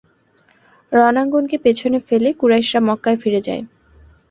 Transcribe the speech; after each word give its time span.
রণাঙ্গনকে 0.91 1.57
পিছনে 1.65 1.97
ফেলে 2.07 2.29
কুরাইশরা 2.33 2.79
মক্কায় 2.87 3.19
ফিরে 3.21 3.41
যায়। 3.47 3.63